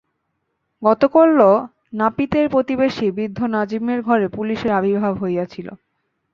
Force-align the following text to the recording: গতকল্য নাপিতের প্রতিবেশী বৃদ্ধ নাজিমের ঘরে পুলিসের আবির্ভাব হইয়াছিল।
গতকল্য 0.81 1.39
নাপিতের 1.93 2.45
প্রতিবেশী 2.49 3.05
বৃদ্ধ 3.11 3.39
নাজিমের 3.47 3.99
ঘরে 4.01 4.27
পুলিসের 4.27 4.71
আবির্ভাব 4.71 5.13
হইয়াছিল। 5.17 5.67